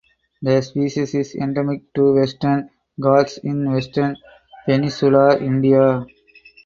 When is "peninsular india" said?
4.65-6.07